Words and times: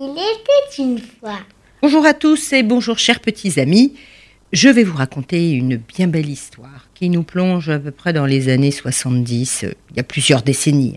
Il 0.00 0.12
était 0.12 0.80
une 0.80 1.00
fois. 1.00 1.40
Bonjour 1.82 2.06
à 2.06 2.14
tous 2.14 2.52
et 2.52 2.62
bonjour 2.62 3.00
chers 3.00 3.18
petits 3.18 3.58
amis. 3.58 3.94
Je 4.52 4.68
vais 4.68 4.84
vous 4.84 4.96
raconter 4.96 5.50
une 5.50 5.76
bien 5.76 6.06
belle 6.06 6.28
histoire 6.28 6.86
qui 6.94 7.10
nous 7.10 7.24
plonge 7.24 7.68
à 7.68 7.80
peu 7.80 7.90
près 7.90 8.12
dans 8.12 8.24
les 8.24 8.48
années 8.48 8.70
70, 8.70 9.64
euh, 9.64 9.72
il 9.90 9.96
y 9.96 10.00
a 10.00 10.04
plusieurs 10.04 10.42
décennies. 10.42 10.96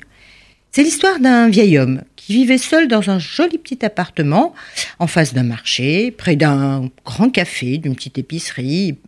C'est 0.71 0.83
l'histoire 0.83 1.19
d'un 1.19 1.49
vieil 1.49 1.79
homme 1.79 2.03
qui 2.15 2.33
vivait 2.33 2.59
seul 2.59 2.87
dans 2.87 3.09
un 3.09 3.17
joli 3.17 3.57
petit 3.57 3.83
appartement 3.83 4.53
en 4.99 5.07
face 5.07 5.33
d'un 5.33 5.41
marché, 5.41 6.11
près 6.11 6.35
d'un 6.35 6.91
grand 7.03 7.31
café, 7.31 7.79
d'une 7.79 7.95
petite 7.95 8.19
épicerie 8.19 8.99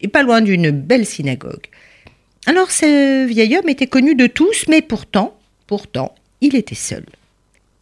et 0.00 0.06
pas 0.06 0.22
loin 0.22 0.42
d'une 0.42 0.70
belle 0.70 1.06
synagogue. 1.06 1.66
Alors 2.46 2.70
ce 2.70 3.26
vieil 3.26 3.56
homme 3.56 3.68
était 3.68 3.88
connu 3.88 4.14
de 4.14 4.28
tous, 4.28 4.66
mais 4.68 4.80
pourtant, 4.80 5.36
pourtant, 5.66 6.14
il 6.40 6.54
était 6.54 6.76
seul. 6.76 7.04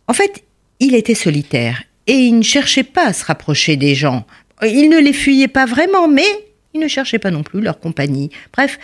En 0.06 0.14
fait, 0.14 0.44
il 0.80 0.94
était 0.94 1.14
solitaire 1.14 1.82
et 2.06 2.14
il 2.14 2.38
ne 2.38 2.42
cherchait 2.42 2.84
pas 2.84 3.06
à 3.06 3.12
se 3.12 3.24
rapprocher 3.24 3.76
des 3.76 3.94
gens. 3.94 4.26
Il 4.62 4.88
ne 4.88 4.98
les 4.98 5.12
fuyait 5.12 5.48
pas 5.48 5.66
vraiment, 5.66 6.08
mais 6.08 6.26
il 6.74 6.80
ne 6.80 6.88
cherchait 6.88 7.18
pas 7.18 7.30
non 7.30 7.42
plus 7.42 7.60
leur 7.60 7.80
compagnie. 7.80 8.30
Bref, 8.52 8.78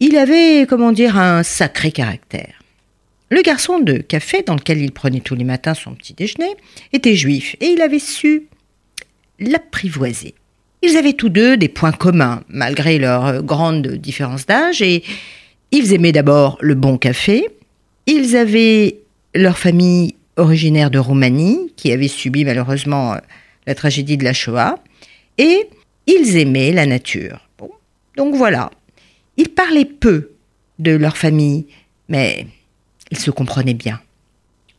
il 0.00 0.16
avait, 0.16 0.66
comment 0.68 0.92
dire, 0.92 1.16
un 1.16 1.42
sacré 1.42 1.92
caractère. 1.92 2.62
Le 3.30 3.42
garçon 3.42 3.78
de 3.78 3.98
café 3.98 4.42
dans 4.42 4.56
lequel 4.56 4.82
il 4.82 4.90
prenait 4.90 5.20
tous 5.20 5.36
les 5.36 5.44
matins 5.44 5.74
son 5.74 5.94
petit 5.94 6.14
déjeuner 6.14 6.56
était 6.92 7.14
juif 7.14 7.54
et 7.60 7.66
il 7.66 7.80
avait 7.80 8.00
su 8.00 8.46
l'apprivoiser. 9.38 10.34
Ils 10.82 10.96
avaient 10.96 11.12
tous 11.12 11.28
deux 11.28 11.56
des 11.56 11.68
points 11.68 11.92
communs, 11.92 12.42
malgré 12.48 12.98
leur 12.98 13.42
grande 13.42 13.86
différence 13.86 14.46
d'âge, 14.46 14.82
et 14.82 15.04
ils 15.70 15.92
aimaient 15.92 16.12
d'abord 16.12 16.56
le 16.60 16.74
bon 16.74 16.96
café, 16.96 17.46
ils 18.06 18.36
avaient 18.36 18.96
leur 19.34 19.58
famille 19.58 20.14
originaire 20.40 20.90
de 20.90 20.98
Roumanie, 20.98 21.72
qui 21.76 21.92
avait 21.92 22.08
subi 22.08 22.44
malheureusement 22.44 23.16
la 23.66 23.74
tragédie 23.74 24.16
de 24.16 24.24
la 24.24 24.32
Shoah, 24.32 24.82
et 25.38 25.68
ils 26.06 26.36
aimaient 26.36 26.72
la 26.72 26.86
nature. 26.86 27.48
Donc 28.16 28.34
voilà. 28.34 28.70
Ils 29.36 29.48
parlaient 29.48 29.84
peu 29.84 30.32
de 30.78 30.92
leur 30.92 31.16
famille, 31.16 31.66
mais 32.08 32.46
ils 33.10 33.18
se 33.18 33.30
comprenaient 33.30 33.74
bien. 33.74 34.00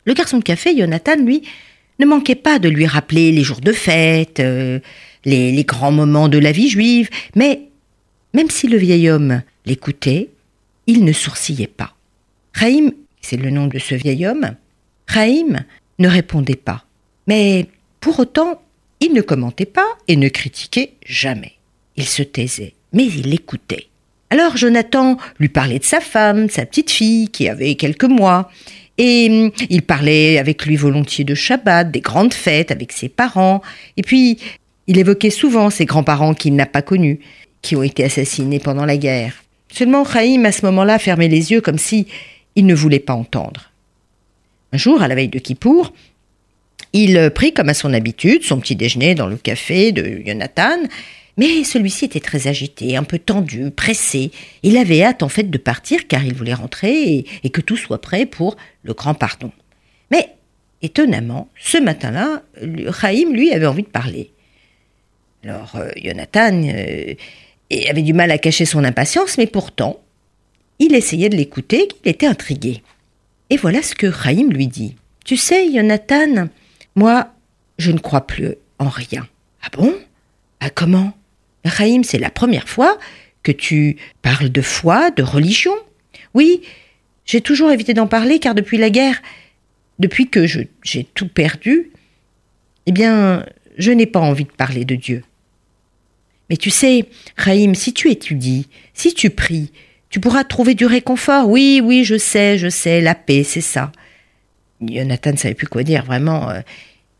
Le 0.04 0.14
garçon 0.14 0.38
de 0.38 0.44
café, 0.44 0.76
Jonathan, 0.76 1.16
lui, 1.16 1.42
ne 1.98 2.06
manquait 2.06 2.34
pas 2.34 2.58
de 2.58 2.68
lui 2.68 2.86
rappeler 2.86 3.32
les 3.32 3.42
jours 3.42 3.60
de 3.60 3.72
fête, 3.72 4.40
euh, 4.40 4.80
les, 5.24 5.52
les, 5.52 5.64
grands 5.64 5.92
moments 5.92 6.28
de 6.28 6.38
la 6.38 6.52
vie 6.52 6.68
juive, 6.68 7.08
mais 7.36 7.60
même 8.34 8.50
si 8.50 8.66
le 8.66 8.76
vieil 8.76 9.08
homme 9.08 9.42
l'écoutait, 9.66 10.30
il 10.86 11.04
ne 11.04 11.12
sourcillait 11.12 11.66
pas. 11.68 11.94
Raïm, 12.54 12.92
c'est 13.20 13.36
le 13.36 13.50
nom 13.50 13.68
de 13.68 13.78
ce 13.78 13.94
vieil 13.94 14.26
homme, 14.26 14.56
Raïm 15.12 15.64
ne 15.98 16.08
répondait 16.08 16.56
pas. 16.56 16.84
Mais 17.26 17.66
pour 18.00 18.18
autant, 18.18 18.62
il 19.00 19.12
ne 19.12 19.20
commentait 19.20 19.66
pas 19.66 19.86
et 20.08 20.16
ne 20.16 20.28
critiquait 20.28 20.94
jamais. 21.04 21.52
Il 21.96 22.06
se 22.06 22.22
taisait, 22.22 22.72
mais 22.94 23.04
il 23.04 23.34
écoutait. 23.34 23.88
Alors 24.30 24.56
Jonathan 24.56 25.18
lui 25.38 25.50
parlait 25.50 25.78
de 25.78 25.84
sa 25.84 26.00
femme, 26.00 26.48
sa 26.48 26.64
petite 26.64 26.90
fille, 26.90 27.28
qui 27.28 27.46
avait 27.46 27.74
quelques 27.74 28.04
mois, 28.04 28.50
et 28.96 29.28
hum, 29.30 29.50
il 29.68 29.82
parlait 29.82 30.38
avec 30.38 30.64
lui 30.64 30.76
volontiers 30.76 31.24
de 31.24 31.34
Shabbat, 31.34 31.90
des 31.90 32.00
grandes 32.00 32.32
fêtes 32.32 32.70
avec 32.70 32.92
ses 32.92 33.10
parents, 33.10 33.60
et 33.98 34.02
puis 34.02 34.38
il 34.86 34.98
évoquait 34.98 35.28
souvent 35.28 35.68
ses 35.68 35.84
grands-parents 35.84 36.32
qu'il 36.32 36.56
n'a 36.56 36.64
pas 36.64 36.80
connus, 36.80 37.20
qui 37.60 37.76
ont 37.76 37.82
été 37.82 38.02
assassinés 38.04 38.60
pendant 38.60 38.86
la 38.86 38.96
guerre. 38.96 39.44
Seulement 39.70 40.04
Chaim, 40.04 40.44
à 40.46 40.52
ce 40.52 40.64
moment-là, 40.64 40.98
fermait 40.98 41.28
les 41.28 41.52
yeux 41.52 41.60
comme 41.60 41.78
si 41.78 42.06
il 42.56 42.64
ne 42.64 42.74
voulait 42.74 42.98
pas 42.98 43.14
entendre. 43.14 43.71
Un 44.72 44.78
jour, 44.78 45.02
à 45.02 45.08
la 45.08 45.14
veille 45.14 45.28
de 45.28 45.38
Kippour, 45.38 45.92
il 46.92 47.30
prit, 47.34 47.52
comme 47.52 47.68
à 47.68 47.74
son 47.74 47.92
habitude, 47.92 48.42
son 48.42 48.60
petit 48.60 48.76
déjeuner 48.76 49.14
dans 49.14 49.26
le 49.26 49.36
café 49.36 49.92
de 49.92 50.22
Jonathan, 50.24 50.78
mais 51.38 51.64
celui-ci 51.64 52.04
était 52.04 52.20
très 52.20 52.46
agité, 52.46 52.96
un 52.96 53.04
peu 53.04 53.18
tendu, 53.18 53.70
pressé. 53.70 54.30
Il 54.62 54.76
avait 54.76 55.02
hâte 55.02 55.22
en 55.22 55.28
fait 55.28 55.44
de 55.44 55.58
partir 55.58 56.06
car 56.06 56.24
il 56.24 56.34
voulait 56.34 56.54
rentrer 56.54 57.24
et, 57.42 57.50
que 57.50 57.60
tout 57.60 57.76
soit 57.76 58.00
prêt 58.00 58.26
pour 58.26 58.56
le 58.82 58.92
grand 58.92 59.14
pardon. 59.14 59.50
Mais 60.10 60.28
étonnamment, 60.82 61.48
ce 61.58 61.78
matin-là, 61.78 62.42
Chaim, 63.00 63.32
lui, 63.32 63.52
avait 63.52 63.66
envie 63.66 63.82
de 63.82 63.88
parler. 63.88 64.30
Alors, 65.44 65.74
euh, 65.76 65.90
Jonathan 66.02 66.62
euh, 66.64 67.14
avait 67.88 68.02
du 68.02 68.12
mal 68.12 68.30
à 68.30 68.38
cacher 68.38 68.66
son 68.66 68.84
impatience, 68.84 69.38
mais 69.38 69.46
pourtant, 69.46 70.00
il 70.78 70.94
essayait 70.94 71.30
de 71.30 71.36
l'écouter, 71.36 71.88
il 72.04 72.10
était 72.10 72.26
intrigué. 72.26 72.82
Et 73.52 73.58
voilà 73.58 73.82
ce 73.82 73.94
que 73.94 74.10
Chaim 74.10 74.48
lui 74.48 74.66
dit. 74.66 74.96
Tu 75.26 75.36
sais, 75.36 75.70
Jonathan, 75.70 76.48
moi, 76.94 77.34
je 77.76 77.92
ne 77.92 77.98
crois 77.98 78.26
plus 78.26 78.54
en 78.78 78.88
rien. 78.88 79.28
Ah 79.60 79.68
bon? 79.70 79.94
Ah 80.60 80.70
comment? 80.70 81.12
Raïm, 81.62 82.02
c'est 82.02 82.18
la 82.18 82.30
première 82.30 82.66
fois 82.66 82.96
que 83.42 83.52
tu 83.52 83.98
parles 84.22 84.48
de 84.48 84.62
foi, 84.62 85.10
de 85.10 85.22
religion. 85.22 85.74
Oui, 86.32 86.62
j'ai 87.26 87.42
toujours 87.42 87.70
évité 87.70 87.92
d'en 87.92 88.06
parler 88.06 88.38
car 88.38 88.54
depuis 88.54 88.78
la 88.78 88.88
guerre, 88.88 89.20
depuis 89.98 90.30
que 90.30 90.46
j'ai 90.46 91.04
tout 91.12 91.28
perdu, 91.28 91.90
eh 92.86 92.92
bien, 92.92 93.44
je 93.76 93.92
n'ai 93.92 94.06
pas 94.06 94.20
envie 94.20 94.44
de 94.44 94.50
parler 94.50 94.86
de 94.86 94.94
Dieu. 94.94 95.24
Mais 96.48 96.56
tu 96.56 96.70
sais, 96.70 97.04
Raïm, 97.36 97.74
si 97.74 97.92
tu 97.92 98.10
étudies, 98.10 98.66
si 98.94 99.12
tu 99.12 99.28
pries, 99.28 99.72
tu 100.12 100.20
pourras 100.20 100.44
trouver 100.44 100.74
du 100.74 100.84
réconfort. 100.84 101.48
Oui, 101.48 101.80
oui, 101.82 102.04
je 102.04 102.18
sais, 102.18 102.58
je 102.58 102.68
sais, 102.68 103.00
la 103.00 103.14
paix, 103.14 103.42
c'est 103.44 103.62
ça. 103.62 103.90
Jonathan 104.82 105.32
ne 105.32 105.36
savait 105.38 105.54
plus 105.54 105.66
quoi 105.66 105.84
dire, 105.84 106.04
vraiment. 106.04 106.50
Euh, 106.50 106.60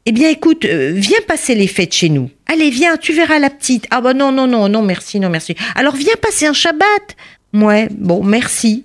eh 0.04 0.12
bien, 0.12 0.28
écoute, 0.28 0.66
euh, 0.66 0.92
viens 0.94 1.20
passer 1.26 1.54
les 1.54 1.68
fêtes 1.68 1.94
chez 1.94 2.10
nous. 2.10 2.30
Allez, 2.46 2.68
viens, 2.68 2.98
tu 2.98 3.14
verras 3.14 3.38
la 3.38 3.48
petite. 3.48 3.86
Ah 3.90 4.02
bah 4.02 4.12
non, 4.12 4.30
non, 4.30 4.46
non, 4.46 4.68
non, 4.68 4.82
merci, 4.82 5.18
non, 5.20 5.30
merci. 5.30 5.56
Alors 5.74 5.96
viens 5.96 6.14
passer 6.20 6.44
un 6.44 6.52
Shabbat. 6.52 7.16
Ouais, 7.54 7.88
bon, 7.90 8.22
merci. 8.22 8.84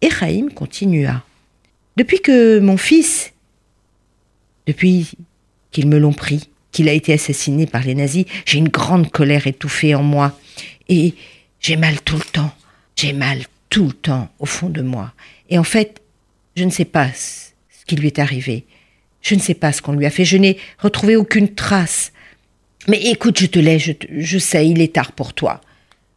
Et 0.00 0.10
Chaim 0.10 0.48
continua. 0.52 1.22
Depuis 1.96 2.18
que 2.18 2.58
mon 2.58 2.76
fils, 2.76 3.32
depuis 4.66 5.12
qu'ils 5.70 5.86
me 5.86 5.98
l'ont 5.98 6.12
pris, 6.12 6.48
qu'il 6.72 6.88
a 6.88 6.92
été 6.92 7.12
assassiné 7.12 7.66
par 7.66 7.84
les 7.84 7.94
nazis, 7.94 8.24
j'ai 8.44 8.58
une 8.58 8.70
grande 8.70 9.08
colère 9.12 9.46
étouffée 9.46 9.94
en 9.94 10.02
moi. 10.02 10.36
Et 10.88 11.14
j'ai 11.60 11.76
mal 11.76 12.00
tout 12.00 12.16
le 12.16 12.24
temps. 12.24 12.50
J'ai 12.96 13.12
mal 13.12 13.42
tout 13.68 13.86
le 13.86 13.92
temps 13.92 14.28
au 14.38 14.46
fond 14.46 14.68
de 14.68 14.82
moi. 14.82 15.12
Et 15.50 15.58
en 15.58 15.64
fait, 15.64 16.00
je 16.56 16.64
ne 16.64 16.70
sais 16.70 16.84
pas 16.84 17.12
ce 17.12 17.52
qui 17.86 17.96
lui 17.96 18.06
est 18.06 18.18
arrivé. 18.18 18.64
Je 19.20 19.34
ne 19.34 19.40
sais 19.40 19.54
pas 19.54 19.72
ce 19.72 19.82
qu'on 19.82 19.92
lui 19.92 20.06
a 20.06 20.10
fait, 20.10 20.24
je 20.24 20.36
n'ai 20.36 20.56
retrouvé 20.78 21.16
aucune 21.16 21.54
trace. 21.54 22.12
Mais 22.88 23.02
écoute, 23.06 23.38
je 23.38 23.46
te 23.46 23.58
laisse, 23.58 23.90
je, 24.10 24.38
sais, 24.38 24.68
il 24.68 24.80
est 24.80 24.94
tard 24.94 25.12
pour 25.12 25.34
toi. 25.34 25.60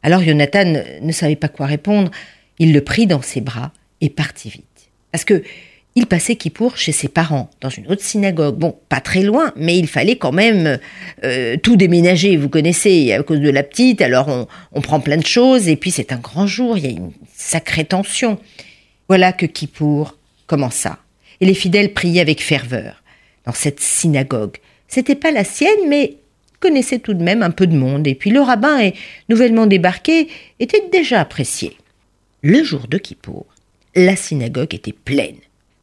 Alors 0.04 0.24
Jonathan 0.24 0.84
ne, 1.02 1.12
savait 1.12 1.36
pas 1.36 1.48
quoi 1.48 1.66
répondre. 1.66 2.12
Il 2.60 2.72
le 2.72 2.82
prit 2.82 3.08
dans 3.08 3.22
ses 3.22 3.42
bras 3.42 3.74
et 4.00 4.10
partit 4.10 4.50
vite. 4.50 4.90
Parce 5.12 5.26
que 5.26 5.44
il 6.00 6.06
passait 6.06 6.38
Kippour 6.38 6.78
chez 6.78 6.94
ses 6.94 7.10
parents, 7.10 7.50
dans 7.60 7.68
une 7.70 7.92
autre 7.92 8.02
synagogue. 8.02 8.56
Bon, 8.56 8.74
pas 8.88 9.02
très 9.02 9.22
loin, 9.22 9.52
mais 9.58 9.78
il 9.78 9.86
fallait 9.86 10.16
quand 10.16 10.32
même 10.32 10.80
euh, 11.26 11.58
tout 11.58 11.76
déménager. 11.76 12.38
Vous 12.38 12.48
connaissez, 12.48 13.12
à 13.12 13.22
cause 13.22 13.42
de 13.42 13.50
la 13.50 13.64
petite, 13.64 14.02
alors 14.02 14.48
on, 14.72 14.80
prend 14.82 15.02
plein 15.02 15.18
de 15.18 15.26
choses, 15.26 15.68
et 15.68 15.76
puis 15.76 15.92
c'est 15.92 16.14
un 16.14 16.18
grand 16.18 16.48
jour, 16.48 16.78
il 16.78 16.86
y 16.86 16.88
a 16.88 16.92
une 16.92 17.12
sacrée 17.36 17.84
tension. 17.84 18.40
Voilà 19.10 19.34
que 19.34 19.46
Kippour 19.46 20.16
commença 20.48 21.00
et 21.42 21.46
les 21.46 21.54
fidèles 21.54 21.94
priaient 21.94 22.22
avec 22.22 22.42
ferveur 22.42 23.04
dans 23.46 23.52
cette 23.52 23.82
synagogue. 23.82 24.56
C'était 24.88 25.16
pas 25.16 25.32
la 25.32 25.44
sienne, 25.44 25.90
mais 25.90 26.16
connaissait 26.62 27.00
tout 27.00 27.14
de 27.14 27.24
même 27.24 27.44
un 27.44 27.52
peu 27.52 27.68
de 27.68 27.76
monde, 27.76 28.08
et 28.08 28.16
puis 28.16 28.30
le 28.30 28.40
rabbin, 28.40 28.90
nouvellement 29.28 29.66
débarqué, 29.66 30.30
était 30.62 30.88
déjà 30.94 31.20
apprécié. 31.20 31.76
Le 32.42 32.64
jour 32.64 32.88
de 32.88 32.98
Kippour, 32.98 33.46
la 33.96 34.16
synagogue 34.16 34.74
était 34.74 34.94
pleine. 34.94 35.36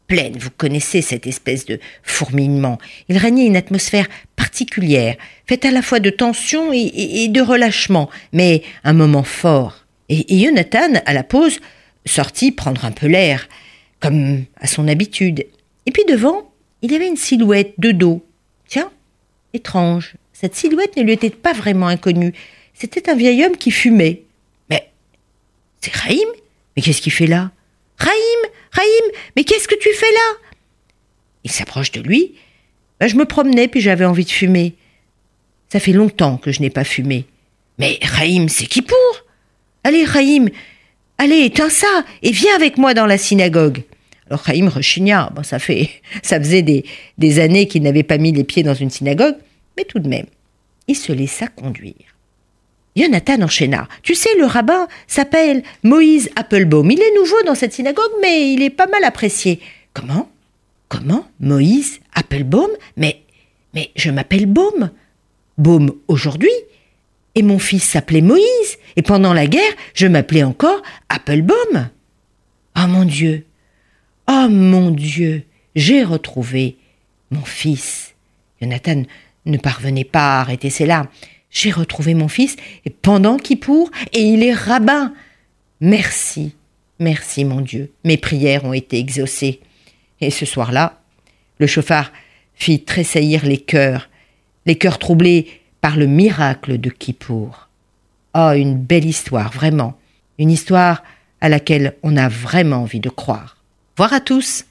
Pleine, 0.07 0.37
vous 0.39 0.51
connaissez 0.57 1.03
cette 1.03 1.27
espèce 1.27 1.65
de 1.67 1.81
fourmillement. 2.03 2.79
Il 3.09 3.19
régnait 3.19 3.47
une 3.47 3.57
atmosphère 3.57 4.07
particulière, 4.37 5.17
faite 5.47 5.65
à 5.65 5.73
la 5.73 5.83
fois 5.83 5.99
de 5.99 6.11
tension 6.11 6.73
et, 6.73 7.29
de 7.29 7.41
relâchement, 7.41 8.09
mais 8.33 8.63
un 8.85 8.93
moment 8.93 9.25
fort. 9.25 9.85
Et, 10.09 10.37
et 10.37 10.45
Jonathan, 10.45 10.95
à 11.07 11.13
la 11.13 11.25
pause, 11.25 11.59
sortit 12.05 12.53
prendre 12.53 12.85
un 12.85 12.93
peu 12.93 13.07
l'air 13.07 13.49
comme 14.01 14.45
à 14.61 14.67
son 14.67 14.87
habitude. 14.89 15.47
Et 15.87 15.91
puis 15.91 16.05
devant, 16.09 16.51
il 16.83 16.93
y 16.93 16.95
avait 16.95 17.09
une 17.09 17.17
silhouette 17.17 17.75
de 17.79 17.91
dos. 17.91 18.25
Tiens, 18.69 18.91
étrange. 19.53 20.15
Cette 20.33 20.55
silhouette 20.55 20.97
ne 20.97 21.03
lui 21.03 21.13
était 21.13 21.31
pas 21.31 21.53
vraiment 21.53 21.89
inconnue. 21.89 22.33
C'était 22.75 23.11
un 23.11 23.17
vieil 23.17 23.45
homme 23.45 23.57
qui 23.57 23.71
fumait. 23.71 24.23
Mais 24.69 24.91
c'est 25.81 25.95
Raïm? 25.95 26.29
Mais 26.77 26.83
qu'est-ce 26.83 27.01
qu'il 27.01 27.13
fait 27.13 27.27
là? 27.27 27.51
Raïm 27.99 28.13
Raïm? 28.13 28.26
Mais 29.37 29.45
qu'est-ce 29.45 29.69
que 29.69 29.79
tu 29.79 29.93
fais 29.93 30.11
là? 30.11 30.49
Il 31.45 31.51
s'approche 31.51 31.93
de 31.93 32.01
lui. 32.01 32.35
Ben, 32.99 33.09
je 33.09 33.17
me 33.17 33.27
promenais 33.27 33.69
puis 33.69 33.81
j'avais 33.81 34.05
envie 34.05 34.25
de 34.25 34.31
fumer. 34.31 34.75
Ça 35.69 35.81
fait 35.81 35.93
longtemps 35.93 36.39
que 36.39 36.51
je 36.51 36.61
n'ai 36.61 36.71
pas 36.71 36.85
fumé. 36.85 37.27
Mais 37.79 37.99
Raïm, 38.03 38.49
c'est 38.49 38.67
qui 38.67 38.83
pour? 38.83 38.97
Allez, 39.85 40.07
Chaim, 40.07 40.47
allez, 41.19 41.45
éteins 41.45 41.69
ça 41.69 42.05
et 42.23 42.31
viens 42.31 42.55
avec 42.57 42.79
moi 42.79 42.95
dans 42.95 43.07
la 43.07 43.19
synagogue. 43.19 43.83
Alors 44.29 44.45
Chaim 44.45 44.69
rechigna. 44.69 45.31
Bon, 45.35 45.43
ça 45.43 45.59
faisait 46.23 46.63
des 47.19 47.39
années 47.39 47.69
qu'il 47.69 47.83
n'avait 47.83 48.03
pas 48.03 48.19
mis 48.19 48.33
les 48.33 48.45
pieds 48.45 48.63
dans 48.63 48.75
une 48.75 48.91
synagogue, 48.91 49.37
mais 49.77 49.85
tout 49.85 49.99
de 49.99 50.09
même, 50.09 50.27
il 50.89 50.97
se 50.97 51.13
laissa 51.13 51.49
conduire. 51.49 52.16
Jonathan 52.97 53.43
enchaîna. 53.43 53.89
Tu 54.03 54.15
sais, 54.15 54.31
le 54.39 54.47
rabbin 54.47 54.89
s'appelle 55.07 55.63
Moïse 55.83 56.31
Applebaum. 56.35 56.91
Il 56.91 57.01
est 57.01 57.15
nouveau 57.15 57.43
dans 57.45 57.55
cette 57.55 57.75
synagogue, 57.75 58.13
mais 58.23 58.53
il 58.53 58.63
est 58.63 58.71
pas 58.71 58.87
mal 58.87 59.05
apprécié. 59.05 59.61
Comment? 59.93 60.31
Comment 60.89 61.27
Moïse 61.41 62.01
Applebaum? 62.15 62.71
Mais, 62.97 63.23
mais 63.75 63.91
je 63.97 64.11
m'appelle 64.11 64.47
Baum. 64.47 64.91
Baum 65.59 65.93
aujourd'hui. 66.09 66.51
Et 67.35 67.43
mon 67.43 67.59
fils 67.59 67.85
s'appelait 67.85 68.23
Moïse. 68.23 68.79
Et 68.97 69.03
pendant 69.03 69.35
la 69.35 69.47
guerre, 69.47 69.73
je 69.95 70.07
m'appelais 70.07 70.43
encore 70.43 70.83
Applebaum. 71.09 71.91
Oh 72.79 72.87
mon 72.89 73.05
Dieu 73.05 73.45
Oh 74.29 74.49
mon 74.49 74.91
Dieu 74.91 75.45
J'ai 75.75 76.03
retrouvé 76.03 76.79
mon 77.31 77.43
fils. 77.43 78.15
Jonathan 78.61 79.03
ne 79.45 79.59
parvenait 79.59 80.05
pas 80.05 80.37
à 80.37 80.41
arrêter 80.41 80.71
ses 80.71 80.87
larmes. 80.87 81.09
J'ai 81.57 81.71
retrouvé 81.71 82.13
mon 82.13 82.29
fils 82.29 82.55
et 82.85 82.91
pendant 82.91 83.39
Kippour 83.39 83.91
et 84.13 84.21
il 84.21 84.43
est 84.43 84.53
rabbin. 84.53 85.15
Merci, 85.81 86.55
merci 86.99 87.47
mon 87.47 87.63
Dieu, 87.63 87.91
mes 88.05 88.19
prières 88.19 88.67
ont 88.67 88.75
été 88.75 88.99
exaucées. 88.99 89.61
Et 90.21 90.31
ce 90.31 90.45
soir-là, 90.45 91.01
le 91.59 91.67
chauffard 91.67 92.13
fit 92.57 92.85
tressaillir 92.85 93.47
les 93.47 93.57
cœurs, 93.57 94.11
les 94.67 94.77
cœurs 94.77 94.99
troublés 94.99 95.63
par 95.81 95.97
le 95.97 96.07
miracle 96.07 96.79
de 96.79 96.91
Kippour. 96.91 97.71
Oh, 98.35 98.51
une 98.55 98.77
belle 98.77 99.07
histoire, 99.07 99.51
vraiment. 99.51 99.97
Une 100.39 100.51
histoire 100.51 101.03
à 101.41 101.49
laquelle 101.49 101.97
on 102.03 102.19
a 102.19 102.29
vraiment 102.29 102.83
envie 102.83 103.01
de 103.01 103.09
croire. 103.09 103.57
Voir 103.97 104.13
à 104.13 104.21
tous. 104.21 104.66